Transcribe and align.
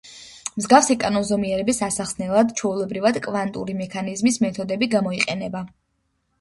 მსგავსი 0.59 0.95
კანონზომიერების 1.03 1.81
ასახსნელად 1.89 2.55
ჩვეულებრივად 2.61 3.21
კვანტური 3.29 3.79
მექანიზმის 3.85 4.43
მეთოდები 4.49 4.93
გამოიყენება. 4.99 5.67